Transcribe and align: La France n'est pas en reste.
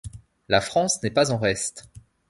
La 0.49 0.61
France 0.61 1.03
n'est 1.03 1.11
pas 1.11 1.31
en 1.31 1.37
reste. 1.37 1.87